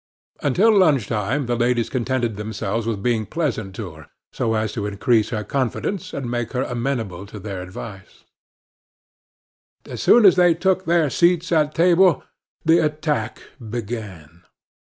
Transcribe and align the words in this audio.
Until 0.41 0.75
lunch 0.75 1.05
time 1.09 1.45
the 1.45 1.55
ladies 1.55 1.87
contented 1.91 2.35
themselves 2.35 2.87
with 2.87 3.03
being 3.03 3.27
pleasant 3.27 3.75
to 3.75 3.91
her, 3.93 4.07
so 4.33 4.55
as 4.55 4.71
to 4.73 4.87
increase 4.87 5.29
her 5.29 5.43
confidence 5.43 6.11
and 6.11 6.25
make 6.27 6.53
her 6.53 6.63
amenable 6.63 7.27
to 7.27 7.37
their 7.39 7.61
advice. 7.61 8.23
As 9.85 10.01
soon 10.01 10.25
as 10.25 10.37
they 10.37 10.55
took 10.55 10.85
their 10.85 11.11
seats 11.11 11.51
at 11.51 11.75
table 11.75 12.23
the 12.65 12.79
attack 12.83 13.43
began. 13.69 14.41